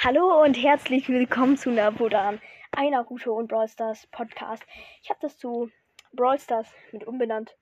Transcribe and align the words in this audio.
Hallo 0.00 0.44
und 0.44 0.54
herzlich 0.54 1.08
willkommen 1.08 1.56
zu 1.56 1.72
Napodan, 1.72 2.40
einer 2.70 2.98
Naruto 2.98 3.34
und 3.34 3.48
Brawl 3.48 3.66
Stars 3.66 4.06
Podcast. 4.06 4.64
Ich 5.02 5.10
habe 5.10 5.18
das 5.20 5.36
zu 5.38 5.72
Brawl 6.12 6.38
Stars 6.38 6.72
mit 6.92 7.04
umbenannt. 7.04 7.56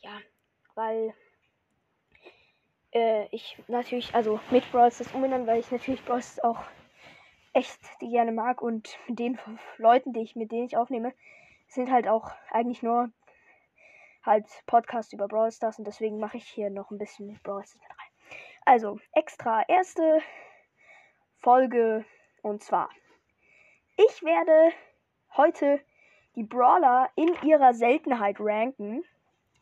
Ja, 0.00 0.18
weil 0.74 1.12
äh, 2.92 3.26
ich 3.32 3.62
natürlich, 3.68 4.14
also 4.14 4.40
mit 4.50 4.64
Brawl 4.72 4.90
Stars 4.90 5.12
umbenannt, 5.12 5.46
weil 5.46 5.60
ich 5.60 5.70
natürlich 5.70 6.02
Brawl 6.06 6.22
Stars 6.22 6.42
auch 6.42 6.64
echt 7.52 7.78
gerne 8.00 8.32
mag 8.32 8.62
und 8.62 8.98
mit 9.06 9.18
den 9.18 9.38
Leuten, 9.76 10.14
die 10.14 10.22
ich, 10.22 10.34
mit 10.34 10.52
denen 10.52 10.64
ich 10.64 10.78
aufnehme, 10.78 11.12
sind 11.68 11.92
halt 11.92 12.08
auch 12.08 12.30
eigentlich 12.50 12.82
nur 12.82 13.10
halt 14.24 14.46
Podcasts 14.64 15.12
über 15.12 15.28
Brawl 15.28 15.52
Stars 15.52 15.78
und 15.78 15.86
deswegen 15.86 16.18
mache 16.18 16.38
ich 16.38 16.48
hier 16.48 16.70
noch 16.70 16.90
ein 16.90 16.96
bisschen 16.96 17.26
mit 17.26 17.42
Brawl 17.42 17.62
Stars 17.62 17.82
mit 17.82 17.90
rein. 17.90 18.38
Also, 18.64 18.98
extra 19.12 19.62
erste 19.68 20.22
Folge 21.42 22.04
und 22.42 22.62
zwar, 22.62 22.88
ich 23.96 24.22
werde 24.22 24.72
heute 25.36 25.80
die 26.36 26.44
Brawler 26.44 27.10
in 27.16 27.34
ihrer 27.42 27.74
Seltenheit 27.74 28.36
ranken. 28.38 29.04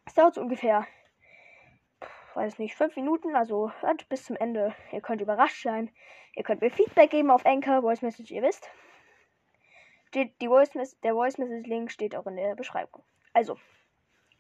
Es 0.05 0.13
dauert 0.13 0.35
so 0.35 0.43
ungefähr, 0.43 0.87
weiß 2.35 2.59
nicht, 2.59 2.77
fünf 2.77 2.95
Minuten, 2.97 3.35
also 3.35 3.73
bis 4.11 4.27
zum 4.27 4.37
Ende. 4.37 4.75
Ihr 4.93 5.01
könnt 5.01 5.23
überrascht 5.23 5.63
sein. 5.63 5.91
Ihr 6.37 6.43
könnt 6.43 6.61
mir 6.61 6.71
Feedback 6.71 7.11
geben 7.11 7.31
auf 7.31 7.47
Anchor, 7.47 7.81
Voice 7.81 8.03
Message, 8.03 8.31
ihr 8.31 8.43
wisst. 8.43 8.71
Steht 10.09 10.39
die 10.43 10.49
Voice 10.49 10.73
der 11.03 11.15
Voice 11.15 11.39
Message 11.39 11.67
Link 11.67 11.91
steht 11.91 12.15
auch 12.15 12.27
in 12.27 12.37
der 12.37 12.57
Beschreibung. 12.57 13.03
Also, 13.33 13.57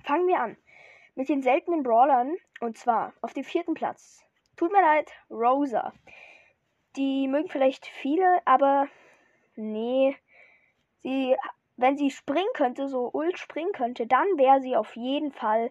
fangen 0.05 0.29
wir 0.29 0.41
an 0.41 0.59
mit 1.15 1.31
den 1.31 1.43
seltenen 1.43 1.83
Brawlern 1.85 2.37
und 2.61 2.77
zwar 2.77 3.15
auf 3.23 3.33
dem 3.33 3.45
vierten 3.45 3.73
Platz. 3.73 4.23
Tut 4.57 4.73
mir 4.73 4.83
leid, 4.83 5.11
Rosa. 5.31 5.95
Die 6.97 7.29
mögen 7.29 7.49
vielleicht 7.49 7.87
viele, 7.87 8.41
aber 8.45 8.89
nee. 9.57 10.17
Sie, 11.03 11.37
wenn 11.77 11.97
sie 11.97 12.11
springen 12.11 12.53
könnte, 12.55 12.89
so 12.89 13.11
Ult 13.13 13.39
springen 13.39 13.73
könnte, 13.73 14.07
dann 14.07 14.27
wäre 14.37 14.61
sie 14.61 14.77
auf 14.77 14.97
jeden 14.97 15.33
Fall 15.33 15.71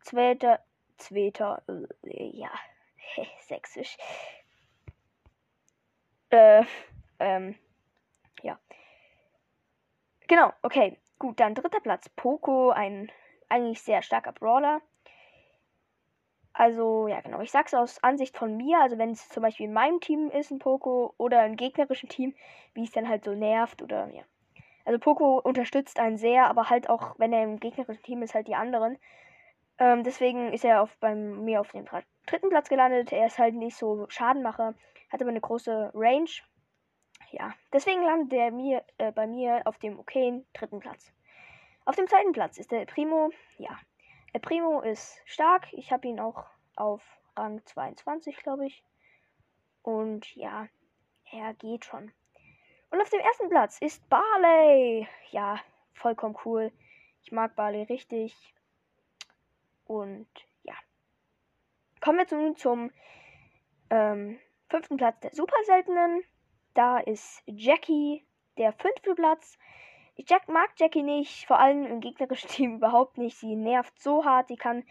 zweiter, 0.00 0.60
zweiter, 0.98 1.62
äh, 2.04 2.30
ja, 2.36 2.50
sächsisch. 3.40 3.96
Äh, 6.30 6.64
ähm, 7.18 7.56
ja. 8.42 8.58
Genau, 10.28 10.52
okay. 10.62 10.98
Gut, 11.18 11.40
dann 11.40 11.54
dritter 11.54 11.80
Platz. 11.80 12.08
Poco, 12.10 12.70
ein 12.70 13.10
eigentlich 13.48 13.80
sehr 13.80 14.02
starker 14.02 14.32
Brawler. 14.32 14.80
Also, 16.58 17.06
ja, 17.06 17.20
genau. 17.20 17.40
Ich 17.40 17.52
sag's 17.52 17.72
aus 17.72 18.02
Ansicht 18.02 18.36
von 18.36 18.56
mir. 18.56 18.80
Also, 18.80 18.98
wenn 18.98 19.10
es 19.10 19.28
zum 19.28 19.44
Beispiel 19.44 19.66
in 19.66 19.72
meinem 19.72 20.00
Team 20.00 20.28
ist, 20.28 20.50
ein 20.50 20.58
Poco, 20.58 21.14
oder 21.16 21.46
im 21.46 21.54
gegnerischen 21.54 22.08
Team, 22.08 22.34
wie 22.74 22.82
es 22.82 22.90
dann 22.90 23.08
halt 23.08 23.24
so 23.24 23.32
nervt, 23.32 23.80
oder 23.80 24.08
ja. 24.12 24.24
Also, 24.84 24.98
Poco 24.98 25.38
unterstützt 25.38 26.00
einen 26.00 26.16
sehr, 26.16 26.48
aber 26.48 26.68
halt 26.68 26.90
auch, 26.90 27.14
wenn 27.16 27.32
er 27.32 27.44
im 27.44 27.60
gegnerischen 27.60 28.02
Team 28.02 28.22
ist, 28.22 28.34
halt 28.34 28.48
die 28.48 28.56
anderen. 28.56 28.98
Ähm, 29.78 30.02
deswegen 30.02 30.52
ist 30.52 30.64
er 30.64 30.82
auf, 30.82 30.96
bei 30.98 31.14
mir 31.14 31.60
auf 31.60 31.70
dem 31.70 31.84
dritten 32.26 32.48
Platz 32.48 32.68
gelandet. 32.68 33.12
Er 33.12 33.26
ist 33.26 33.38
halt 33.38 33.54
nicht 33.54 33.76
so 33.76 34.06
Schadenmacher, 34.08 34.74
hat 35.10 35.20
aber 35.20 35.30
eine 35.30 35.40
große 35.40 35.92
Range. 35.94 36.30
Ja, 37.30 37.54
deswegen 37.72 38.02
landet 38.02 38.32
er 38.32 38.50
mir, 38.50 38.82
äh, 38.98 39.12
bei 39.12 39.28
mir 39.28 39.62
auf 39.64 39.78
dem 39.78 39.96
okayen 39.96 40.44
dritten 40.54 40.80
Platz. 40.80 41.12
Auf 41.84 41.94
dem 41.94 42.08
zweiten 42.08 42.32
Platz 42.32 42.58
ist 42.58 42.72
der 42.72 42.84
Primo, 42.86 43.30
ja, 43.58 43.78
Primo 44.40 44.80
ist 44.80 45.20
stark. 45.24 45.72
Ich 45.72 45.90
habe 45.92 46.06
ihn 46.08 46.20
auch 46.20 46.44
auf 46.76 47.02
Rang 47.36 47.64
22, 47.64 48.36
glaube 48.36 48.66
ich. 48.66 48.84
Und 49.82 50.34
ja, 50.36 50.68
er 51.30 51.54
geht 51.54 51.84
schon. 51.84 52.12
Und 52.90 53.00
auf 53.00 53.10
dem 53.10 53.20
ersten 53.20 53.48
Platz 53.48 53.78
ist 53.80 54.08
Barley. 54.08 55.08
Ja, 55.30 55.60
vollkommen 55.92 56.36
cool. 56.44 56.72
Ich 57.22 57.32
mag 57.32 57.54
Barley 57.54 57.82
richtig. 57.82 58.34
Und 59.84 60.28
ja. 60.62 60.74
Kommen 62.00 62.18
wir 62.18 62.38
nun 62.38 62.56
zum 62.56 62.90
ähm, 63.90 64.38
fünften 64.68 64.96
Platz 64.96 65.20
der 65.20 65.34
super 65.34 65.56
seltenen. 65.64 66.22
Da 66.74 66.98
ist 66.98 67.42
Jackie 67.46 68.24
der 68.56 68.72
fünfte 68.72 69.14
Platz. 69.14 69.58
Ich 70.18 70.28
Jack 70.28 70.48
mag 70.48 70.70
Jackie 70.76 71.04
nicht, 71.04 71.46
vor 71.46 71.60
allem 71.60 71.86
im 71.86 72.00
gegnerischen 72.00 72.50
Team 72.50 72.74
überhaupt 72.74 73.18
nicht. 73.18 73.36
Sie 73.38 73.54
nervt 73.54 74.02
so 74.02 74.24
hart, 74.24 74.50
die 74.50 74.56
kann, 74.56 74.82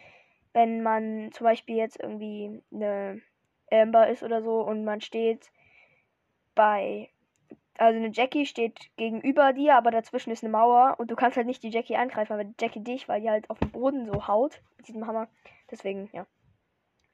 wenn 0.54 0.82
man 0.82 1.30
zum 1.32 1.44
Beispiel 1.44 1.76
jetzt 1.76 2.00
irgendwie 2.00 2.62
eine 2.72 3.20
Amber 3.70 4.08
ist 4.08 4.22
oder 4.22 4.42
so 4.42 4.62
und 4.62 4.84
man 4.84 5.02
steht 5.02 5.52
bei, 6.54 7.10
also 7.76 7.98
eine 7.98 8.10
Jackie 8.10 8.46
steht 8.46 8.90
gegenüber 8.96 9.52
dir, 9.52 9.76
aber 9.76 9.90
dazwischen 9.90 10.30
ist 10.30 10.42
eine 10.42 10.50
Mauer 10.50 10.96
und 10.98 11.10
du 11.10 11.14
kannst 11.14 11.36
halt 11.36 11.46
nicht 11.46 11.62
die 11.62 11.70
Jackie 11.70 11.96
angreifen, 11.96 12.32
aber 12.32 12.50
Jackie 12.58 12.82
dich, 12.82 13.06
weil 13.06 13.20
die 13.20 13.28
halt 13.28 13.50
auf 13.50 13.58
dem 13.58 13.70
Boden 13.70 14.06
so 14.06 14.26
haut 14.26 14.62
mit 14.78 14.88
diesem 14.88 15.06
Hammer. 15.06 15.28
Deswegen, 15.70 16.08
ja, 16.14 16.26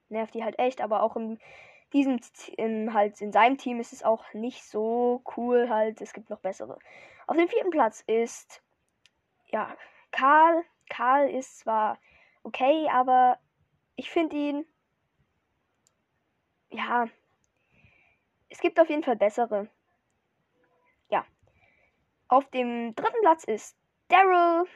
nervt 0.08 0.34
die 0.34 0.44
halt 0.44 0.60
echt, 0.60 0.81
aber 0.81 1.02
auch 1.02 1.16
im 1.16 1.38
diesem 1.94 2.21
in, 2.56 2.93
halt 2.93 3.21
in 3.21 3.32
seinem 3.32 3.56
Team 3.56 3.81
ist 3.81 3.93
es 3.93 4.03
auch 4.03 4.34
nicht 4.34 4.65
so 4.65 5.22
cool 5.37 5.71
halt. 5.71 6.00
Es 6.00 6.12
gibt 6.12 6.28
noch 6.28 6.41
bessere. 6.41 6.78
Auf 7.27 7.37
dem 7.37 7.49
vierten 7.49 7.71
Platz 7.71 8.03
ist 8.06 8.62
ja 9.47 9.75
Karl. 10.10 10.65
Karl 10.91 11.31
ist 11.31 11.60
zwar 11.60 11.99
okay, 12.43 12.88
aber 12.91 13.38
ich 13.97 14.10
finde 14.10 14.37
ihn 14.37 14.66
ja 16.71 17.09
es 18.55 18.61
gibt 18.61 18.78
auf 18.78 18.88
jeden 18.88 19.03
Fall 19.03 19.16
bessere. 19.16 19.69
Ja. 21.09 21.25
Auf 22.28 22.49
dem 22.50 22.94
dritten 22.94 23.21
Platz 23.22 23.44
ist 23.44 23.76
Daryl. 24.09 24.66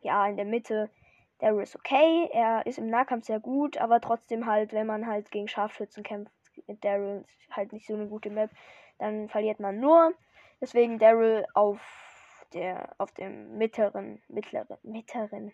Ja, 0.00 0.26
in 0.26 0.36
der 0.36 0.44
Mitte. 0.44 0.90
Daryl 1.38 1.62
ist 1.62 1.76
okay. 1.76 2.28
Er 2.32 2.66
ist 2.66 2.78
im 2.78 2.88
Nahkampf 2.88 3.26
sehr 3.26 3.38
gut, 3.38 3.78
aber 3.78 4.00
trotzdem 4.00 4.46
halt, 4.46 4.72
wenn 4.72 4.88
man 4.88 5.06
halt 5.06 5.30
gegen 5.30 5.46
Scharfschützen 5.46 6.02
kämpft, 6.02 6.32
Daryl 6.66 7.24
halt 7.50 7.72
nicht 7.72 7.86
so 7.86 7.94
eine 7.94 8.06
gute 8.08 8.30
Map, 8.30 8.50
dann 8.98 9.28
verliert 9.28 9.60
man 9.60 9.80
nur. 9.80 10.12
Deswegen 10.60 10.98
Daryl 10.98 11.46
auf 11.54 11.80
der 12.52 12.94
auf 12.98 13.12
dem 13.12 13.58
mittleren 13.58 14.22
mittleren 14.28 14.78
mittleren 14.82 15.52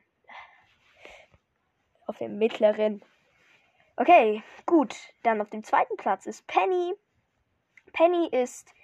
auf 2.06 2.18
dem 2.18 2.38
mittleren. 2.38 3.02
Okay, 3.96 4.42
gut. 4.66 4.94
Dann 5.22 5.40
auf 5.40 5.50
dem 5.50 5.64
zweiten 5.64 5.96
Platz 5.96 6.26
ist 6.26 6.46
Penny. 6.46 6.94
Penny 7.92 8.28
ist 8.28 8.74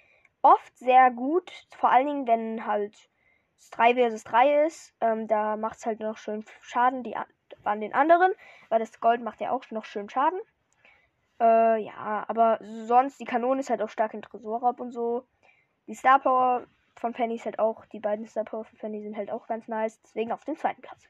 oft 0.41 0.77
sehr 0.77 1.11
gut, 1.11 1.51
vor 1.77 1.91
allen 1.91 2.07
Dingen 2.07 2.27
wenn 2.27 2.65
halt 2.65 3.09
3 3.71 3.95
vs 3.95 4.23
3 4.23 4.65
ist. 4.65 4.93
Ähm, 5.01 5.27
da 5.27 5.57
macht 5.57 5.77
es 5.77 5.85
halt 5.85 5.99
noch 5.99 6.17
schön 6.17 6.43
Schaden 6.61 7.03
die, 7.03 7.15
an 7.63 7.81
den 7.81 7.93
anderen, 7.93 8.33
weil 8.69 8.79
das 8.79 8.99
Gold 8.99 9.21
macht 9.21 9.41
ja 9.41 9.51
auch 9.51 9.69
noch 9.71 9.85
schön 9.85 10.09
Schaden. 10.09 10.39
Äh, 11.41 11.77
ja, 11.79 12.23
aber 12.27 12.59
sonst, 12.61 13.19
die 13.19 13.25
Kanone 13.25 13.61
ist 13.61 13.71
halt 13.71 13.81
auch 13.81 13.89
stark 13.89 14.13
in 14.13 14.21
Tresorraub 14.21 14.79
und 14.79 14.91
so. 14.91 15.25
Die 15.87 15.95
Star 15.95 16.19
Power 16.19 16.67
von 16.95 17.13
Penny 17.13 17.35
ist 17.35 17.45
halt 17.45 17.57
auch, 17.57 17.83
die 17.87 17.99
beiden 17.99 18.27
Star 18.27 18.43
Power 18.43 18.63
von 18.63 18.77
Penny 18.77 19.01
sind 19.01 19.17
halt 19.17 19.31
auch 19.31 19.47
ganz 19.47 19.67
nice. 19.67 19.99
Deswegen 20.03 20.31
auf 20.31 20.45
dem 20.45 20.55
zweiten 20.55 20.83
Platz. 20.83 21.09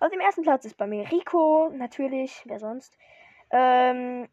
Auf 0.00 0.10
dem 0.10 0.20
ersten 0.20 0.42
Platz 0.42 0.64
ist 0.64 0.78
bei 0.78 0.86
mir 0.86 1.10
Rico, 1.10 1.68
natürlich, 1.74 2.42
wer 2.46 2.58
sonst. 2.58 2.96
Ähm, 3.50 4.28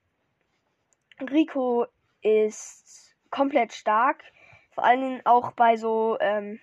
Rico 1.20 1.86
ist 2.22 3.14
komplett 3.30 3.74
stark. 3.74 4.24
Vor 4.72 4.86
allen 4.86 5.02
Dingen 5.02 5.22
auch 5.26 5.52
bei 5.52 5.76
so, 5.76 6.18
ähm, 6.22 6.62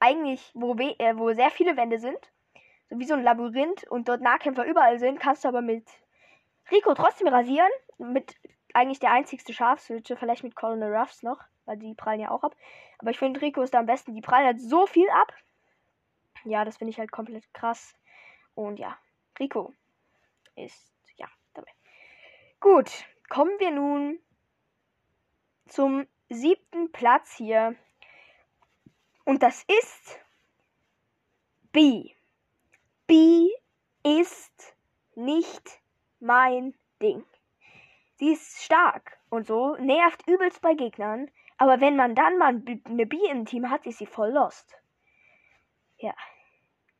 eigentlich, 0.00 0.50
wo, 0.52 0.74
äh, 0.74 1.16
wo 1.16 1.32
sehr 1.32 1.50
viele 1.50 1.78
Wände 1.78 1.98
sind. 1.98 2.18
So 2.90 2.98
wie 2.98 3.06
so 3.06 3.14
ein 3.14 3.22
Labyrinth 3.22 3.84
und 3.84 4.06
dort 4.06 4.20
Nahkämpfer 4.20 4.66
überall 4.66 4.98
sind, 4.98 5.18
kannst 5.18 5.44
du 5.44 5.48
aber 5.48 5.62
mit 5.62 5.86
Rico 6.70 6.94
trotzdem 6.94 7.28
rasieren. 7.28 7.70
Mit 7.98 8.36
eigentlich 8.74 9.00
der 9.00 9.12
einzigste 9.12 9.52
Schafswitche, 9.52 10.16
vielleicht 10.16 10.44
mit 10.44 10.56
Colonel 10.56 10.94
Ruffs 10.94 11.22
noch, 11.22 11.40
weil 11.64 11.76
die 11.76 11.94
prallen 11.94 12.20
ja 12.20 12.30
auch 12.30 12.42
ab. 12.42 12.54
Aber 12.98 13.10
ich 13.10 13.18
finde 13.18 13.40
Rico 13.40 13.62
ist 13.62 13.74
da 13.74 13.78
am 13.80 13.86
besten. 13.86 14.14
Die 14.14 14.20
prallen 14.20 14.46
halt 14.46 14.60
so 14.60 14.86
viel 14.86 15.08
ab. 15.10 15.32
Ja, 16.44 16.64
das 16.64 16.78
finde 16.78 16.90
ich 16.90 16.98
halt 16.98 17.12
komplett 17.12 17.52
krass. 17.52 17.94
Und 18.54 18.78
ja, 18.78 18.96
Rico 19.38 19.74
ist 20.56 20.92
ja 21.16 21.28
dabei. 21.54 21.70
Gut, 22.60 23.04
kommen 23.28 23.58
wir 23.58 23.70
nun 23.70 24.18
zum 25.66 26.06
siebten 26.28 26.92
Platz 26.92 27.34
hier. 27.36 27.76
Und 29.24 29.42
das 29.42 29.64
ist 29.64 30.20
B. 31.72 32.10
B 33.06 33.48
ist 34.02 34.76
nicht 35.14 35.79
mein 36.20 36.74
Ding. 37.02 37.24
Sie 38.16 38.32
ist 38.32 38.62
stark 38.62 39.18
und 39.30 39.46
so, 39.46 39.76
nervt 39.76 40.26
übelst 40.26 40.60
bei 40.60 40.74
Gegnern, 40.74 41.30
aber 41.56 41.80
wenn 41.80 41.96
man 41.96 42.14
dann 42.14 42.38
mal 42.38 42.62
eine 42.84 43.06
B 43.06 43.16
im 43.30 43.46
Team 43.46 43.70
hat, 43.70 43.86
ist 43.86 43.98
sie 43.98 44.06
voll 44.06 44.30
lost. 44.30 44.76
Ja. 45.98 46.14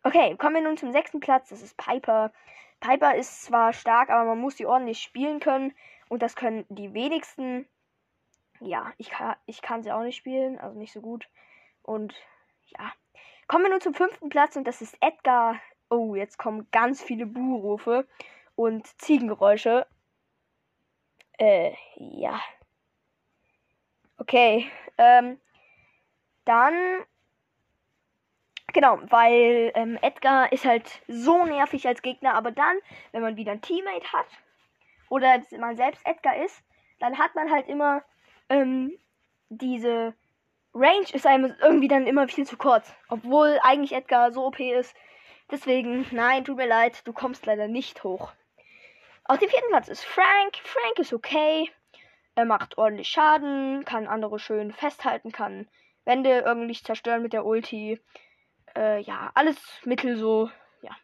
Okay, 0.03 0.37
kommen 0.37 0.57
wir 0.57 0.63
nun 0.63 0.77
zum 0.77 0.93
sechsten 0.93 1.21
Platz. 1.21 1.49
Das 1.51 1.63
ist 1.63 1.77
Piper. 1.77 2.33
Piper 2.81 3.15
ist 3.15 3.43
zwar 3.43 3.73
stark, 3.73 4.11
aber 4.11 4.25
man 4.25 4.39
muss 4.39 4.57
sie 4.57 4.67
ordentlich 4.67 5.01
spielen 5.01 5.41
können. 5.41 5.75
Und 6.09 6.23
das 6.23 6.37
können 6.37 6.65
die 6.69 6.95
wenigsten. 6.95 7.67
ja, 8.61 8.93
ich 8.99 9.11
kann, 9.11 9.37
ich 9.47 9.63
kann 9.63 9.83
sie 9.83 9.93
auch 9.93 10.03
nicht 10.03 10.17
spielen, 10.17 10.59
also 10.59 10.79
nicht 10.79 10.93
so 10.93 11.01
gut. 11.01 11.29
Und 11.83 12.15
ja. 12.67 12.93
Kommen 13.47 13.65
wir 13.65 13.71
nun 13.71 13.81
zum 13.81 13.95
fünften 13.95 14.29
Platz 14.29 14.57
und 14.57 14.65
das 14.65 14.81
ist 14.81 14.97
Edgar. 15.01 15.61
Oh, 15.89 16.15
jetzt 16.15 16.39
kommen 16.39 16.69
ganz 16.71 17.03
viele 17.03 17.27
Buhrufe 17.27 18.07
und 18.61 18.87
Ziegengeräusche. 19.01 19.87
Äh, 21.39 21.73
ja. 21.97 22.39
Okay. 24.19 24.71
Ähm, 24.99 25.41
dann. 26.45 26.75
Genau, 28.75 29.01
weil 29.09 29.73
ähm, 29.75 29.99
Edgar 30.03 30.53
ist 30.53 30.67
halt 30.67 31.03
so 31.09 31.45
nervig 31.45 31.89
als 31.89 32.03
Gegner, 32.03 32.35
aber 32.35 32.53
dann, 32.53 32.77
wenn 33.13 33.23
man 33.23 33.37
wieder 33.37 33.51
ein 33.53 33.63
Teammate 33.63 34.13
hat 34.13 34.27
oder 35.09 35.43
man 35.59 35.77
selbst 35.77 36.07
Edgar 36.07 36.37
ist, 36.37 36.63
dann 37.01 37.19
hat 37.19 37.35
man 37.35 37.51
halt 37.51 37.67
immer 37.67 38.05
ähm, 38.49 38.97
diese 39.49 40.15
Range 40.73 41.07
ist 41.13 41.27
einem 41.27 41.53
irgendwie 41.61 41.89
dann 41.89 42.07
immer 42.07 42.29
viel 42.29 42.47
zu 42.47 42.57
kurz. 42.57 42.95
Obwohl 43.09 43.59
eigentlich 43.63 43.93
Edgar 43.93 44.33
so 44.33 44.47
OP 44.47 44.61
ist. 44.61 44.95
Deswegen, 45.51 46.07
nein, 46.13 46.45
tut 46.45 46.59
mir 46.59 46.69
leid, 46.69 47.05
du 47.07 47.13
kommst 47.13 47.47
leider 47.47 47.67
nicht 47.67 48.05
hoch. 48.05 48.33
Auf 49.25 49.39
dem 49.39 49.49
vierten 49.49 49.69
Platz 49.69 49.89
ist 49.89 50.05
Frank. 50.05 50.57
Frank 50.65 50.99
ist 50.99 51.13
okay. 51.13 51.71
Er 52.35 52.45
macht 52.45 52.79
ordentlich 52.79 53.09
Schaden, 53.09 53.85
kann 53.85 54.07
andere 54.07 54.39
schön 54.39 54.73
festhalten, 54.73 55.33
kann 55.33 55.69
Wände 56.05 56.41
irgendwie 56.41 56.75
zerstören 56.75 57.23
mit 57.23 57.33
der 57.33 57.45
Ulti. 57.45 58.01
Äh, 58.77 59.01
ja, 59.01 59.31
alles 59.35 59.59
mittel 59.85 60.17
so. 60.17 60.51
Ja. 60.83 60.97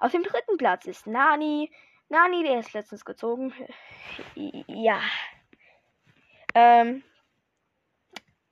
Auf 0.00 0.12
dem 0.12 0.22
dritten 0.22 0.56
Platz 0.56 0.86
ist 0.86 1.06
Nani. 1.06 1.70
Nani, 2.08 2.44
der 2.44 2.60
ist 2.60 2.72
letztens 2.72 3.04
gezogen. 3.04 3.52
Ja. 4.66 5.00
Ähm, 6.54 7.02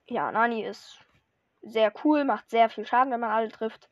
ja, 0.07 0.31
Nani 0.31 0.65
ist 0.65 0.99
sehr 1.63 1.93
cool, 2.05 2.25
macht 2.25 2.51
sehr 2.51 2.69
viel 2.69 2.87
Schaden, 2.87 3.13
wenn 3.13 3.21
man 3.21 3.31
alle 3.31 3.51
trifft. 3.51 3.89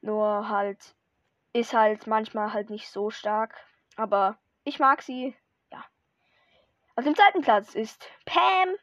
Nur 0.00 0.48
halt 0.48 0.94
ist 1.52 1.72
halt 1.72 2.06
manchmal 2.06 2.52
halt 2.52 2.70
nicht 2.70 2.90
so 2.90 3.10
stark. 3.10 3.54
Aber 3.96 4.38
ich 4.66 4.78
mag 4.78 5.02
sie. 5.02 5.34
Ja. 5.72 5.84
Auf 6.96 7.04
dem 7.04 7.14
zweiten 7.14 7.40
Platz 7.40 7.74
ist 7.74 8.10
Pam. 8.24 8.74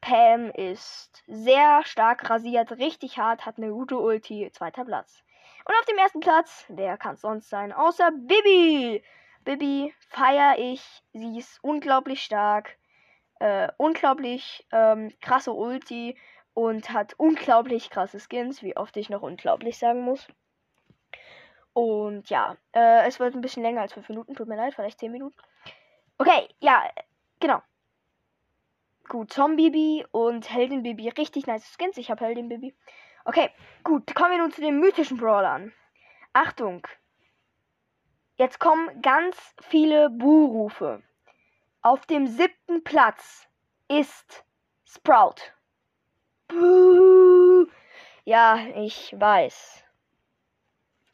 Pam 0.00 0.50
ist 0.50 1.22
sehr 1.26 1.84
stark 1.84 2.28
rasiert, 2.28 2.72
richtig 2.72 3.18
hart, 3.18 3.46
hat 3.46 3.58
eine 3.58 3.70
gute 3.70 3.98
Ulti. 3.98 4.50
Zweiter 4.52 4.84
Platz. 4.84 5.22
Und 5.64 5.74
auf 5.78 5.84
dem 5.84 5.98
ersten 5.98 6.20
Platz, 6.20 6.64
wer 6.68 6.96
kann 6.96 7.14
es 7.14 7.20
sonst 7.20 7.48
sein, 7.48 7.72
außer 7.72 8.10
Bibi. 8.10 9.04
Bibi 9.44 9.94
feiere 10.08 10.58
ich. 10.58 11.02
Sie 11.12 11.38
ist 11.38 11.62
unglaublich 11.62 12.22
stark 12.22 12.76
äh, 13.42 13.72
unglaublich 13.76 14.64
ähm, 14.70 15.12
krasse 15.20 15.52
Ulti 15.52 16.16
und 16.54 16.90
hat 16.90 17.14
unglaublich 17.16 17.90
krasse 17.90 18.20
Skins, 18.20 18.62
wie 18.62 18.76
oft 18.76 18.96
ich 18.96 19.10
noch 19.10 19.22
unglaublich 19.22 19.78
sagen 19.78 20.02
muss. 20.02 20.28
Und 21.74 22.28
ja, 22.28 22.56
äh, 22.72 23.06
es 23.06 23.18
wird 23.18 23.34
ein 23.34 23.40
bisschen 23.40 23.62
länger 23.62 23.80
als 23.80 23.94
5 23.94 24.08
Minuten, 24.08 24.34
tut 24.34 24.48
mir 24.48 24.56
leid, 24.56 24.74
vielleicht 24.74 24.98
10 24.98 25.10
Minuten. 25.10 25.36
Okay, 26.18 26.48
ja, 26.60 26.82
genau. 27.40 27.62
Gut, 29.08 29.32
Zombie 29.32 30.04
und 30.12 30.52
Heldin 30.52 30.82
Bibi, 30.82 31.08
richtig 31.08 31.46
nice 31.46 31.66
Skins. 31.66 31.96
Ich 31.96 32.10
habe 32.10 32.24
Heldin 32.24 32.48
Bibi. 32.48 32.74
Okay, 33.24 33.50
gut, 33.84 34.14
kommen 34.14 34.32
wir 34.32 34.38
nun 34.38 34.52
zu 34.52 34.60
den 34.60 34.80
mythischen 34.80 35.16
Brawlern. 35.16 35.72
Achtung. 36.32 36.86
Jetzt 38.36 38.58
kommen 38.58 39.02
ganz 39.02 39.36
viele 39.60 40.10
Buhrufe. 40.10 41.02
Auf 41.82 42.06
dem 42.06 42.26
siebten 42.26 42.82
Platz 42.84 43.48
ist 43.88 44.44
Sprout. 44.84 45.36
Buh. 46.48 47.66
Ja, 48.24 48.56
ich 48.76 49.14
weiß. 49.18 49.81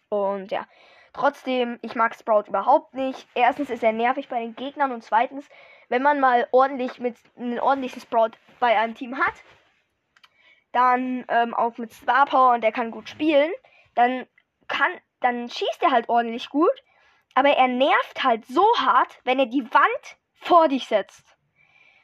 Und 0.08 0.50
ja, 0.50 0.66
trotzdem, 1.12 1.78
ich 1.82 1.94
mag 1.94 2.14
Sprout 2.14 2.44
überhaupt 2.49 2.94
nicht. 2.94 3.28
Erstens 3.34 3.70
ist 3.70 3.82
er 3.82 3.93
nervig 3.93 4.28
bei 4.28 4.40
den 4.40 4.56
Gegnern 4.56 4.93
und 4.93 5.02
zweitens, 5.02 5.49
wenn 5.88 6.02
man 6.02 6.20
mal 6.20 6.46
ordentlich 6.52 6.99
mit 6.99 7.16
einem 7.37 7.58
ordentlichen 7.58 8.00
Sprout 8.00 8.32
bei 8.60 8.78
einem 8.78 8.94
Team 8.94 9.19
hat, 9.19 9.34
dann 10.72 11.25
ähm, 11.28 11.55
auch 11.55 11.78
mit 11.78 11.93
Star 11.93 12.26
Power 12.26 12.55
und 12.55 12.62
der 12.62 12.72
kann 12.72 12.90
gut 12.90 13.08
spielen, 13.08 13.52
dann 13.94 14.26
kann, 14.69 14.93
dann 15.20 15.49
schießt 15.49 15.82
er 15.82 15.90
halt 15.90 16.08
ordentlich 16.08 16.50
gut, 16.50 16.70
aber 17.34 17.50
er 17.50 17.69
nervt 17.69 18.22
halt 18.22 18.46
so 18.46 18.64
hart, 18.78 19.19
wenn 19.25 19.38
er 19.38 19.46
die 19.46 19.64
Wand 19.72 20.16
vor 20.34 20.69
dich 20.69 20.87
setzt. 20.87 21.37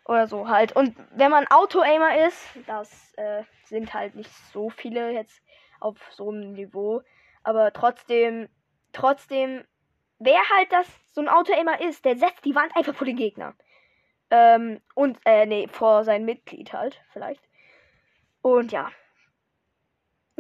Oder 0.06 0.26
so 0.26 0.48
halt. 0.48 0.76
Und 0.76 0.96
wenn 1.12 1.30
man 1.30 1.46
Auto-Aimer 1.46 2.26
ist, 2.26 2.46
das 2.66 3.14
äh, 3.14 3.42
sind 3.64 3.94
halt 3.94 4.14
nicht 4.14 4.30
so 4.52 4.68
viele 4.68 5.12
jetzt 5.12 5.40
auf 5.80 5.96
so 6.10 6.30
einem 6.30 6.52
Niveau. 6.52 7.02
Aber 7.44 7.72
trotzdem, 7.72 8.48
trotzdem, 8.92 9.64
wer 10.18 10.40
halt 10.56 10.72
das 10.72 10.88
so 11.12 11.20
ein 11.20 11.28
Auto-Aimer 11.28 11.80
ist, 11.80 12.04
der 12.04 12.16
setzt 12.16 12.44
die 12.44 12.54
Wand 12.54 12.74
einfach 12.76 12.94
vor 12.94 13.06
den 13.06 13.16
Gegner. 13.16 13.54
Ähm, 14.30 14.80
und, 14.94 15.18
äh, 15.24 15.46
nee, 15.46 15.68
vor 15.68 16.04
sein 16.04 16.24
Mitglied 16.24 16.72
halt, 16.72 17.00
vielleicht. 17.12 17.42
Und 18.42 18.72
ja. 18.72 18.90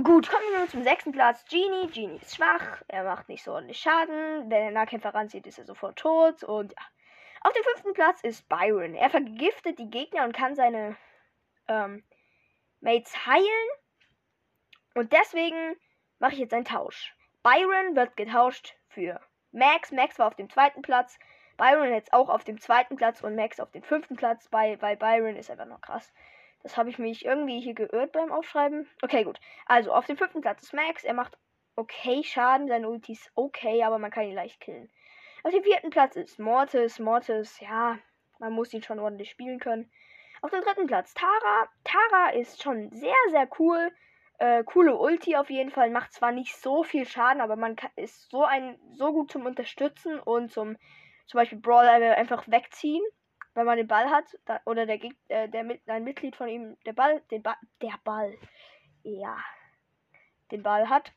Gut, 0.02 0.28
kommen 0.28 0.42
wir 0.50 0.58
nun 0.58 0.68
zum 0.68 0.82
sechsten 0.82 1.12
Platz. 1.12 1.44
Genie. 1.48 1.86
Genie 1.92 2.18
ist 2.20 2.34
schwach. 2.34 2.82
Er 2.88 3.04
macht 3.04 3.28
nicht 3.28 3.44
so 3.44 3.52
ordentlich 3.52 3.78
Schaden. 3.78 4.50
Wenn 4.50 4.62
er 4.64 4.70
Nahkämpfer 4.72 5.14
ranzieht, 5.14 5.46
ist 5.46 5.58
er 5.58 5.66
sofort 5.66 5.96
tot. 5.96 6.42
Und 6.42 6.72
ja. 6.72 6.84
Auf 7.42 7.52
dem 7.52 7.62
fünften 7.62 7.92
Platz 7.92 8.22
ist 8.22 8.48
Byron. 8.48 8.94
Er 8.94 9.10
vergiftet 9.10 9.78
die 9.78 9.90
Gegner 9.90 10.24
und 10.24 10.34
kann 10.34 10.56
seine 10.56 10.96
ähm, 11.68 12.02
Mates 12.80 13.26
heilen. 13.26 13.68
Und 14.94 15.12
deswegen 15.12 15.76
mache 16.18 16.34
ich 16.34 16.38
jetzt 16.38 16.54
einen 16.54 16.64
Tausch. 16.64 17.14
Byron 17.42 17.94
wird 17.96 18.16
getauscht 18.16 18.74
für 18.88 19.20
Max. 19.52 19.92
Max 19.92 20.18
war 20.18 20.26
auf 20.26 20.34
dem 20.34 20.48
zweiten 20.50 20.82
Platz. 20.82 21.18
Byron 21.56 21.92
jetzt 21.92 22.12
auch 22.12 22.28
auf 22.28 22.44
dem 22.44 22.60
zweiten 22.60 22.96
Platz 22.96 23.22
und 23.22 23.36
Max 23.36 23.60
auf 23.60 23.70
dem 23.70 23.82
fünften 23.82 24.16
Platz. 24.16 24.48
Bei, 24.48 24.76
bei 24.76 24.96
Byron 24.96 25.36
ist 25.36 25.50
einfach 25.50 25.66
noch 25.66 25.80
krass. 25.80 26.12
Das 26.62 26.76
habe 26.76 26.88
ich 26.88 26.98
mich 26.98 27.24
irgendwie 27.24 27.60
hier 27.60 27.74
geirrt 27.74 28.12
beim 28.12 28.32
Aufschreiben. 28.32 28.88
Okay, 29.02 29.24
gut. 29.24 29.38
Also 29.66 29.92
auf 29.92 30.06
dem 30.06 30.16
fünften 30.16 30.40
Platz 30.40 30.62
ist 30.62 30.72
Max. 30.72 31.04
Er 31.04 31.14
macht 31.14 31.36
okay 31.76 32.24
Schaden. 32.24 32.68
Seine 32.68 32.88
Ulti 32.88 33.12
ist 33.12 33.30
okay, 33.34 33.82
aber 33.84 33.98
man 33.98 34.10
kann 34.10 34.24
ihn 34.24 34.34
leicht 34.34 34.60
killen. 34.60 34.90
Auf 35.42 35.52
dem 35.52 35.62
vierten 35.62 35.90
Platz 35.90 36.16
ist 36.16 36.38
Mortis. 36.38 36.98
Mortis, 36.98 37.60
ja, 37.60 37.98
man 38.38 38.52
muss 38.54 38.72
ihn 38.72 38.82
schon 38.82 38.98
ordentlich 38.98 39.30
spielen 39.30 39.60
können. 39.60 39.90
Auf 40.40 40.50
dem 40.50 40.62
dritten 40.62 40.86
Platz 40.86 41.12
Tara. 41.14 41.68
Tara 41.84 42.30
ist 42.30 42.62
schon 42.62 42.90
sehr, 42.90 43.14
sehr 43.30 43.48
cool. 43.58 43.92
Äh, 44.38 44.64
coole 44.64 44.96
Ulti 44.96 45.36
auf 45.36 45.50
jeden 45.50 45.70
Fall. 45.70 45.90
Macht 45.90 46.12
zwar 46.12 46.32
nicht 46.32 46.56
so 46.56 46.82
viel 46.82 47.06
Schaden, 47.06 47.40
aber 47.40 47.56
man 47.56 47.76
kann, 47.76 47.90
ist 47.96 48.30
so 48.30 48.44
ein 48.44 48.78
so 48.94 49.12
gut 49.12 49.30
zum 49.30 49.46
Unterstützen 49.46 50.18
und 50.18 50.52
zum 50.52 50.76
zum 51.26 51.38
Beispiel 51.38 51.58
Brawler 51.58 52.16
einfach 52.16 52.46
wegziehen, 52.48 53.02
wenn 53.54 53.64
man 53.64 53.78
den 53.78 53.88
Ball 53.88 54.10
hat 54.10 54.38
da, 54.44 54.60
oder 54.66 54.86
der 54.86 54.98
äh, 55.28 55.48
der 55.48 55.64
mit 55.64 55.88
ein 55.88 56.04
Mitglied 56.04 56.36
von 56.36 56.48
ihm 56.48 56.76
der 56.84 56.92
Ball 56.92 57.20
den 57.30 57.42
Ball 57.42 57.56
der 57.80 57.98
Ball 58.04 58.36
ja 59.02 59.36
den 60.50 60.62
Ball 60.62 60.88
hat. 60.88 61.12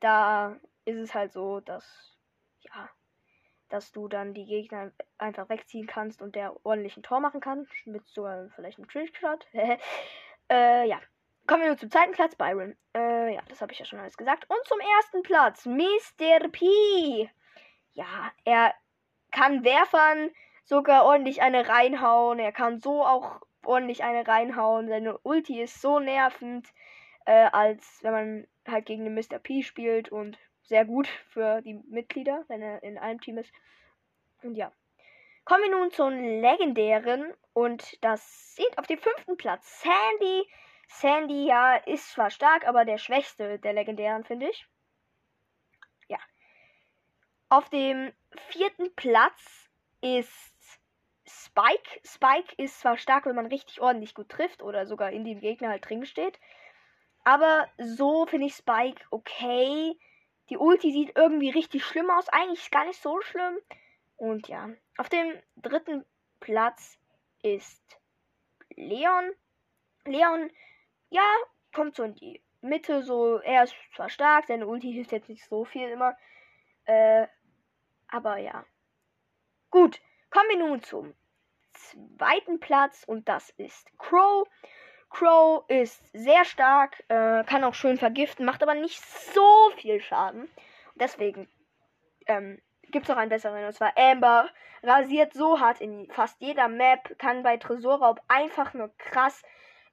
Da 0.00 0.56
ist 0.84 0.98
es 0.98 1.14
halt 1.14 1.32
so, 1.32 1.60
dass 1.60 2.16
ja 2.60 2.90
dass 3.68 3.92
du 3.92 4.08
dann 4.08 4.34
die 4.34 4.44
Gegner 4.44 4.92
einfach 5.18 5.48
wegziehen 5.48 5.86
kannst 5.86 6.22
und 6.22 6.36
der 6.36 6.54
ordentlich 6.64 6.96
ein 6.96 7.02
Tor 7.02 7.20
machen 7.20 7.40
kann. 7.40 7.66
Mit 7.86 8.06
so 8.06 8.28
vielleicht 8.54 8.78
einem 8.78 8.88
Trickshot. 8.88 9.46
äh, 10.50 10.86
ja. 10.86 11.00
Kommen 11.46 11.62
wir 11.62 11.68
nur 11.68 11.78
zum 11.78 11.90
zweiten 11.90 12.12
Platz, 12.12 12.34
Byron. 12.36 12.74
Äh, 12.94 13.34
ja, 13.34 13.42
das 13.48 13.60
habe 13.60 13.72
ich 13.72 13.78
ja 13.78 13.84
schon 13.84 13.98
alles 13.98 14.16
gesagt. 14.16 14.48
Und 14.48 14.58
zum 14.66 14.80
ersten 14.80 15.22
Platz, 15.22 15.66
Mr. 15.66 16.48
P. 16.50 17.28
Ja, 17.92 18.32
er 18.44 18.74
kann 19.30 19.62
Werfern 19.62 20.30
sogar 20.64 21.04
ordentlich 21.04 21.42
eine 21.42 21.68
reinhauen. 21.68 22.38
Er 22.38 22.52
kann 22.52 22.80
so 22.80 23.04
auch 23.04 23.40
ordentlich 23.62 24.04
eine 24.04 24.26
reinhauen. 24.26 24.88
Seine 24.88 25.18
Ulti 25.18 25.60
ist 25.60 25.82
so 25.82 26.00
nervend, 26.00 26.66
äh, 27.26 27.48
als 27.52 27.98
wenn 28.02 28.12
man 28.12 28.46
halt 28.66 28.86
gegen 28.86 29.04
den 29.04 29.14
Mr. 29.14 29.38
P 29.38 29.62
spielt 29.62 30.10
und 30.10 30.38
sehr 30.62 30.86
gut 30.86 31.08
für 31.28 31.60
die 31.60 31.74
Mitglieder, 31.88 32.44
wenn 32.48 32.62
er 32.62 32.82
in 32.82 32.96
einem 32.96 33.20
Team 33.20 33.36
ist. 33.36 33.52
Und 34.42 34.54
ja. 34.56 34.72
Kommen 35.44 35.64
wir 35.64 35.70
nun 35.72 35.90
zum 35.90 36.10
legendären 36.40 37.34
und 37.52 38.02
das 38.02 38.54
sieht 38.54 38.78
auf 38.78 38.86
dem 38.86 38.98
fünften 38.98 39.36
Platz 39.36 39.82
Sandy. 39.82 40.48
Sandy 41.00 41.46
ja 41.46 41.76
ist 41.76 42.12
zwar 42.12 42.30
stark, 42.30 42.66
aber 42.66 42.84
der 42.84 42.98
schwächste 42.98 43.58
der 43.58 43.72
legendären, 43.72 44.24
finde 44.24 44.48
ich. 44.48 44.66
Ja. 46.08 46.18
Auf 47.48 47.68
dem 47.68 48.12
vierten 48.48 48.94
Platz 48.94 49.68
ist 50.00 50.80
Spike. 51.26 52.00
Spike 52.04 52.54
ist 52.58 52.80
zwar 52.80 52.96
stark, 52.96 53.26
wenn 53.26 53.34
man 53.34 53.46
richtig 53.46 53.80
ordentlich 53.80 54.14
gut 54.14 54.28
trifft 54.28 54.62
oder 54.62 54.86
sogar 54.86 55.10
in 55.10 55.24
dem 55.24 55.40
Gegner 55.40 55.70
halt 55.70 55.88
drin 55.88 56.06
steht. 56.06 56.38
Aber 57.24 57.68
so 57.78 58.26
finde 58.26 58.46
ich 58.46 58.54
Spike 58.54 59.04
okay. 59.10 59.98
Die 60.50 60.58
Ulti 60.58 60.92
sieht 60.92 61.16
irgendwie 61.16 61.50
richtig 61.50 61.84
schlimm 61.84 62.10
aus. 62.10 62.28
Eigentlich 62.28 62.60
ist 62.60 62.70
gar 62.70 62.84
nicht 62.84 63.00
so 63.00 63.20
schlimm. 63.22 63.58
Und 64.16 64.46
ja, 64.48 64.68
auf 64.98 65.08
dem 65.08 65.32
dritten 65.56 66.04
Platz 66.38 66.98
ist 67.42 67.98
Leon. 68.76 69.32
Leon, 70.04 70.50
ja, 71.14 71.36
kommt 71.72 71.94
so 71.94 72.02
in 72.02 72.14
die 72.16 72.42
Mitte, 72.60 73.02
so, 73.02 73.38
er 73.38 73.64
ist 73.64 73.74
zwar 73.94 74.08
stark, 74.08 74.46
seine 74.46 74.66
Ulti 74.66 74.92
hilft 74.92 75.12
jetzt 75.12 75.28
nicht 75.28 75.44
so 75.48 75.64
viel 75.64 75.88
immer. 75.88 76.16
Äh, 76.86 77.28
aber 78.08 78.38
ja. 78.38 78.64
Gut, 79.70 80.00
kommen 80.30 80.48
wir 80.50 80.58
nun 80.58 80.82
zum 80.82 81.14
zweiten 81.72 82.58
Platz 82.58 83.04
und 83.06 83.28
das 83.28 83.50
ist 83.50 83.96
Crow. 83.98 84.48
Crow 85.10 85.64
ist 85.68 86.02
sehr 86.12 86.44
stark, 86.44 87.04
äh, 87.08 87.44
kann 87.44 87.62
auch 87.62 87.74
schön 87.74 87.96
vergiften, 87.96 88.44
macht 88.44 88.62
aber 88.62 88.74
nicht 88.74 89.00
so 89.34 89.70
viel 89.76 90.00
Schaden. 90.00 90.48
Deswegen 90.96 91.48
ähm, 92.26 92.60
gibt 92.90 93.04
es 93.04 93.08
noch 93.08 93.18
einen 93.18 93.28
besseren, 93.28 93.64
und 93.64 93.72
zwar 93.72 93.96
Amber. 93.96 94.48
Rasiert 94.82 95.32
so 95.32 95.60
hart 95.60 95.80
in 95.80 96.10
fast 96.10 96.40
jeder 96.40 96.68
Map, 96.68 97.18
kann 97.18 97.42
bei 97.44 97.56
Tresorraub 97.56 98.20
einfach 98.26 98.74
nur 98.74 98.94
krass 98.98 99.42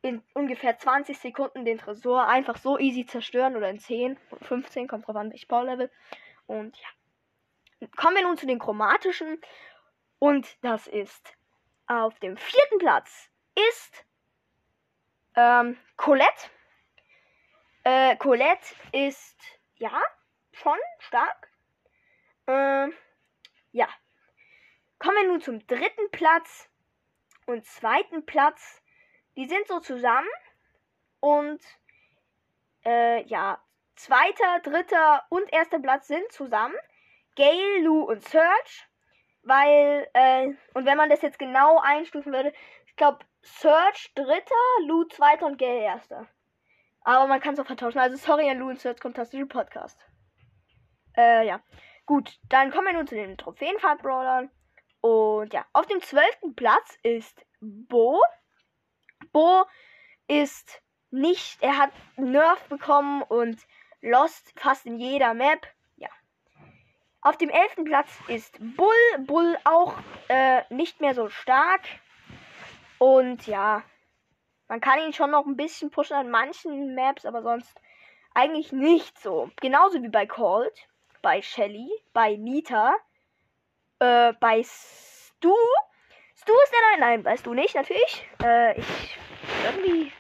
in 0.02 0.24
ungefähr 0.34 0.78
20 0.78 1.18
Sekunden 1.18 1.66
den 1.66 1.78
Tresor 1.78 2.28
einfach 2.28 2.58
so 2.58 2.78
easy 2.78 3.06
zerstören 3.06 3.56
oder 3.56 3.70
in 3.70 3.80
10 3.80 4.18
oder 4.32 4.46
15, 4.46 4.88
kommt 4.88 5.08
drauf 5.08 5.16
an, 5.16 5.32
welches 5.32 5.48
Baulevel. 5.48 5.92
Und 6.48 6.78
ja. 6.78 6.88
Kommen 7.98 8.16
wir 8.16 8.24
nun 8.24 8.38
zu 8.38 8.46
den 8.46 8.60
chromatischen. 8.60 9.42
Und 10.20 10.58
das 10.62 10.88
ist 10.88 11.36
auf 11.88 12.20
dem 12.20 12.38
vierten 12.38 12.78
Platz 12.78 13.32
ist 13.70 14.06
ähm, 15.36 15.78
Colette. 15.98 16.50
Äh, 17.84 18.16
Colette 18.18 18.76
ist 18.92 19.38
ja 19.78 20.02
schon 20.52 20.78
stark. 21.00 21.50
Ähm, 22.48 22.94
ja. 23.72 23.88
Kommen 25.00 25.18
wir 25.18 25.28
nun 25.28 25.42
zum 25.42 25.66
dritten 25.66 26.12
Platz 26.12 26.70
und 27.48 27.66
zweiten 27.66 28.26
Platz. 28.26 28.82
Die 29.38 29.48
sind 29.48 29.68
so 29.68 29.80
zusammen. 29.80 30.28
Und 31.20 31.62
äh, 32.86 33.24
ja, 33.26 33.62
zweiter, 33.96 34.60
dritter 34.64 35.24
und 35.30 35.52
erster 35.54 35.80
Platz 35.80 36.08
sind 36.08 36.32
zusammen. 36.32 36.76
Gale, 37.36 37.82
Lou 37.84 38.04
und 38.04 38.24
Serge. 38.24 38.86
Weil, 39.44 40.08
äh, 40.14 40.50
und 40.74 40.86
wenn 40.86 40.98
man 40.98 41.10
das 41.10 41.22
jetzt 41.22 41.40
genau 41.40 41.80
einstufen 41.80 42.32
würde, 42.34 42.54
ich 42.86 42.96
glaube, 42.96 43.20
Serge 43.42 44.10
dritter, 44.16 44.56
Lou 44.86 45.06
zweiter 45.06 45.46
und 45.46 45.58
Gale 45.58 45.82
erster. 45.82 46.28
Aber 47.04 47.28
man 47.28 47.40
kann 47.40 47.56
es 47.56 47.60
auch 47.60 47.66
vertauschen. 47.66 48.00
Also 48.00 48.18
sorry 48.18 48.50
an 48.50 48.60
Lou 48.60 48.70
und 48.70 48.80
Serge, 48.80 49.02
fantastische 49.02 49.46
Podcast. 49.46 50.00
Äh, 51.16 51.48
ja. 51.48 51.62
Gut, 52.06 52.38
dann 52.50 52.72
kommen 52.72 52.88
wir 52.88 52.94
nun 52.94 53.08
zu 53.08 53.16
den 53.16 53.38
Trophäenfahrt-Brawlern. 53.38 54.52
Und 55.02 55.54
ja, 55.54 55.66
auf 55.74 55.88
dem 55.88 56.02
zwölften 56.02 56.56
Platz 56.56 56.98
ist 57.04 57.46
Bo. 57.60 58.22
Bo 59.32 59.66
ist 60.28 60.82
nicht, 61.10 61.62
er 61.62 61.78
hat 61.78 61.92
Nerf 62.16 62.64
bekommen 62.70 63.22
und 63.24 63.60
Lost 64.02 64.54
fast 64.56 64.86
in 64.86 64.98
jeder 64.98 65.34
Map. 65.34 65.68
Ja. 65.98 66.10
Auf 67.22 67.38
dem 67.38 67.50
elften 67.50 67.84
Platz 67.84 68.10
ist 68.28 68.58
Bull. 68.60 69.18
Bull 69.20 69.58
auch 69.64 69.94
äh, 70.28 70.64
nicht 70.70 71.02
mehr 71.02 71.14
so 71.14 71.30
stark. 71.30 71.82
Und 72.98 73.46
ja, 73.48 73.84
man 74.68 74.82
kann 74.82 75.00
ihn 75.00 75.14
schon 75.14 75.32
noch 75.32 75.46
ein 75.46 75.58
bisschen 75.58 75.92
pushen 75.92 76.16
an 76.16 76.32
manchen 76.32 76.96
Maps, 76.96 77.26
aber 77.26 77.42
sonst 77.42 77.80
eigentlich 78.34 78.72
nicht 78.72 79.20
so. 79.20 79.52
Genauso 79.60 80.02
wie 80.02 80.10
bei 80.10 80.26
Cold 80.26 80.88
bei 81.22 81.42
Shelly, 81.42 81.90
bei 82.14 82.36
Nita, 82.36 82.96
äh, 84.00 84.34
bei 84.40 84.64
Stu. 84.64 85.56
Stu 86.42 86.54
ist 86.64 86.74
der 86.74 86.82
Nein, 86.82 87.00
nein, 87.00 87.26
weißt 87.26 87.46
du 87.46 87.54
nicht, 87.54 87.76
natürlich. 87.76 88.28
Äh, 88.44 88.80
ich 88.80 89.20
irgendwie. 89.64 90.12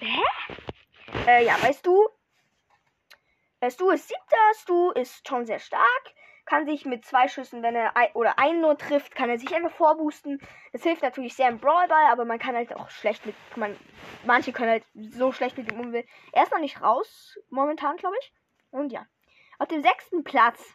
Hä? 0.00 0.20
Äh, 1.28 1.44
ja, 1.44 1.62
weißt 1.62 1.86
du. 1.86 2.08
Äh, 3.60 3.70
Stu 3.70 3.90
ist 3.90 4.08
siebter, 4.08 4.36
Stu 4.54 4.90
ist 4.90 5.28
schon 5.28 5.46
sehr 5.46 5.60
stark. 5.60 6.02
Kann 6.44 6.66
sich 6.66 6.84
mit 6.86 7.04
zwei 7.04 7.28
Schüssen, 7.28 7.62
wenn 7.62 7.76
er 7.76 7.96
ein, 7.96 8.10
oder 8.14 8.36
einen 8.40 8.62
nur 8.62 8.76
trifft, 8.76 9.14
kann 9.14 9.30
er 9.30 9.38
sich 9.38 9.54
einfach 9.54 9.70
vorboosten. 9.70 10.40
Das 10.72 10.82
hilft 10.82 11.02
natürlich 11.02 11.34
sehr 11.34 11.50
im 11.50 11.60
Brawlball, 11.60 12.10
aber 12.10 12.24
man 12.24 12.40
kann 12.40 12.56
halt 12.56 12.74
auch 12.74 12.90
schlecht 12.90 13.24
mit. 13.24 13.36
Man, 13.54 13.78
manche 14.24 14.52
können 14.52 14.70
halt 14.70 14.84
so 14.92 15.30
schlecht 15.30 15.56
mit 15.56 15.70
dem 15.70 15.78
umgehen. 15.78 16.08
Er 16.32 16.42
ist 16.42 16.50
noch 16.50 16.58
nicht 16.58 16.82
raus, 16.82 17.38
momentan, 17.48 17.96
glaube 17.96 18.16
ich. 18.20 18.32
Und 18.72 18.90
ja. 18.90 19.06
Auf 19.60 19.68
dem 19.68 19.82
sechsten 19.82 20.24
Platz 20.24 20.74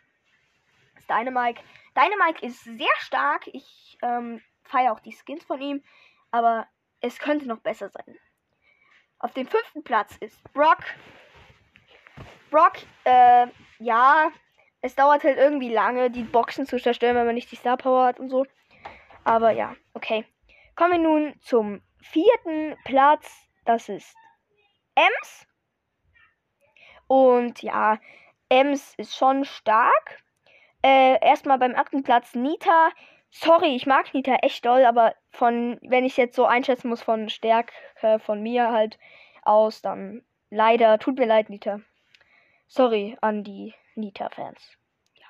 ist 1.07 1.09
Dynamike. 1.09 1.61
Dynamike 1.95 2.45
ist 2.45 2.63
sehr 2.63 2.95
stark. 2.99 3.47
Ich 3.47 3.97
ähm, 4.01 4.41
feiere 4.63 4.93
auch 4.93 4.99
die 4.99 5.13
Skins 5.13 5.43
von 5.43 5.61
ihm. 5.61 5.83
Aber 6.31 6.67
es 7.01 7.19
könnte 7.19 7.47
noch 7.47 7.59
besser 7.59 7.89
sein. 7.89 8.17
Auf 9.19 9.33
dem 9.33 9.47
fünften 9.47 9.83
Platz 9.83 10.15
ist 10.19 10.41
Brock. 10.53 10.83
Brock, 12.51 12.73
äh, 13.03 13.47
ja, 13.79 14.31
es 14.81 14.95
dauert 14.95 15.23
halt 15.23 15.37
irgendwie 15.37 15.73
lange, 15.73 16.11
die 16.11 16.23
Boxen 16.23 16.65
zu 16.65 16.77
zerstören, 16.77 17.15
wenn 17.15 17.25
man 17.25 17.35
nicht 17.35 17.51
die 17.51 17.55
Star 17.55 17.77
Power 17.77 18.05
hat 18.05 18.19
und 18.19 18.29
so. 18.29 18.45
Aber 19.23 19.51
ja, 19.51 19.75
okay. 19.93 20.25
Kommen 20.75 20.91
wir 20.91 21.09
nun 21.09 21.39
zum 21.41 21.81
vierten 21.99 22.77
Platz. 22.85 23.47
Das 23.65 23.89
ist 23.89 24.15
Ems. 24.95 25.47
Und 27.07 27.61
ja, 27.63 27.99
Ems 28.49 28.93
ist 28.95 29.15
schon 29.15 29.43
stark. 29.43 30.23
Äh, 30.83 31.19
erstmal 31.25 31.57
beim 31.57 31.75
achten 31.75 32.03
Platz 32.03 32.35
Nita. 32.35 32.89
Sorry, 33.29 33.75
ich 33.75 33.85
mag 33.85 34.13
Nita 34.13 34.35
echt 34.41 34.65
doll, 34.65 34.85
aber 34.85 35.15
von, 35.31 35.79
wenn 35.81 36.05
ich 36.05 36.17
jetzt 36.17 36.35
so 36.35 36.45
einschätzen 36.45 36.89
muss 36.89 37.01
von 37.01 37.29
Stärke 37.29 37.73
von 38.19 38.41
mir 38.41 38.71
halt 38.71 38.97
aus, 39.43 39.81
dann 39.81 40.23
leider, 40.49 40.97
tut 40.99 41.17
mir 41.17 41.25
leid, 41.25 41.49
Nita. 41.49 41.81
Sorry 42.67 43.17
an 43.21 43.43
die 43.43 43.73
Nita-Fans. 43.95 44.77
Ja. 45.15 45.25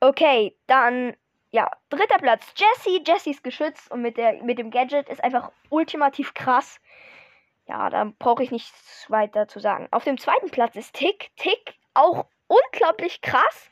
Okay, 0.00 0.56
dann, 0.66 1.16
ja, 1.50 1.70
dritter 1.88 2.18
Platz, 2.18 2.52
Jessie. 2.56 3.02
Jessies 3.06 3.42
geschützt 3.42 3.90
und 3.90 4.02
mit, 4.02 4.16
der, 4.16 4.42
mit 4.42 4.58
dem 4.58 4.70
Gadget 4.70 5.08
ist 5.08 5.22
einfach 5.22 5.50
ultimativ 5.68 6.34
krass. 6.34 6.80
Ja, 7.66 7.88
da 7.90 8.12
brauche 8.18 8.42
ich 8.42 8.50
nichts 8.50 9.06
weiter 9.08 9.46
zu 9.46 9.60
sagen. 9.60 9.88
Auf 9.90 10.04
dem 10.04 10.18
zweiten 10.18 10.50
Platz 10.50 10.76
ist 10.76 10.94
Tick. 10.94 11.30
Tick 11.36 11.74
auch 11.94 12.26
unglaublich 12.48 13.20
krass. 13.20 13.69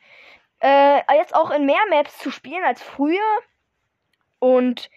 Äh, 0.61 1.00
jetzt 1.17 1.35
auch 1.35 1.50
in 1.50 1.67
mehr 1.67 1.83
Maps 1.91 2.19
zu 2.19 2.31
spielen 2.31 2.65
als 2.65 2.83
früher. 2.83 3.21
Und 4.38 4.91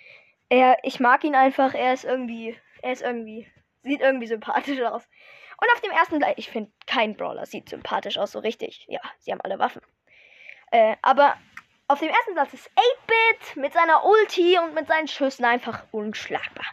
er, 0.49 0.77
ich 0.83 0.99
mag 0.99 1.23
ihn 1.23 1.35
einfach. 1.35 1.73
Er 1.73 1.93
ist 1.93 2.05
irgendwie, 2.05 2.57
er 2.81 2.93
ist 2.93 3.01
irgendwie, 3.01 3.47
sieht 3.83 4.01
irgendwie 4.01 4.27
sympathisch 4.27 4.81
aus. 4.81 5.07
Und 5.57 5.71
auf 5.73 5.81
dem 5.81 5.91
ersten 5.91 6.23
ich 6.37 6.49
finde, 6.49 6.71
kein 6.87 7.15
Brawler 7.15 7.45
sieht 7.45 7.69
sympathisch 7.69 8.17
aus, 8.17 8.31
so 8.31 8.39
richtig. 8.39 8.85
Ja, 8.87 8.99
sie 9.19 9.31
haben 9.31 9.41
alle 9.41 9.59
Waffen. 9.59 9.81
Äh, 10.71 10.95
aber 11.03 11.35
auf 11.87 11.99
dem 11.99 12.09
ersten 12.09 12.33
Platz 12.33 12.53
ist 12.53 12.71
8-Bit 12.71 13.57
mit 13.57 13.73
seiner 13.73 14.05
Ulti 14.05 14.57
und 14.57 14.73
mit 14.73 14.87
seinen 14.87 15.07
Schüssen 15.07 15.45
einfach 15.45 15.83
unschlagbar. 15.91 16.65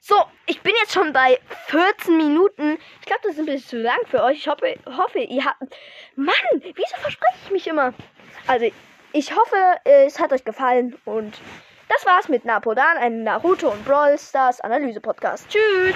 So, 0.00 0.16
ich 0.46 0.60
bin 0.62 0.74
jetzt 0.80 0.92
schon 0.92 1.12
bei 1.12 1.38
14 1.66 2.16
Minuten. 2.16 2.78
Ich 3.00 3.06
glaube, 3.06 3.22
das 3.22 3.32
ist 3.32 3.38
ein 3.38 3.46
bisschen 3.46 3.68
zu 3.68 3.76
lang 3.78 3.98
für 4.06 4.22
euch. 4.22 4.38
Ich 4.38 4.48
hoffe, 4.48 4.78
hoffe 4.86 5.20
ihr 5.20 5.44
habt. 5.44 5.62
Mann, 6.16 6.34
wieso 6.60 6.96
verspreche 6.96 7.38
ich 7.44 7.50
mich 7.50 7.66
immer? 7.66 7.94
Also, 8.46 8.66
ich 9.12 9.34
hoffe, 9.34 9.56
es 9.84 10.18
hat 10.18 10.32
euch 10.32 10.44
gefallen. 10.44 10.96
Und 11.04 11.40
das 11.88 12.06
war's 12.06 12.28
mit 12.28 12.44
Napodan, 12.44 12.96
einem 12.96 13.22
Naruto 13.22 13.70
und 13.70 13.84
Brawl 13.84 14.18
Stars 14.18 14.60
Analyse 14.60 15.00
Podcast. 15.00 15.48
Tschüss! 15.48 15.94